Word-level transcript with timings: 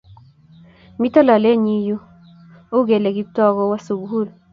mito 0.99 1.19
lolenyin 1.27 1.81
yu, 1.87 1.97
ukele 2.77 3.09
Kiptooo 3.15 3.51
kuwo 3.55 3.75
sukul 3.85 4.27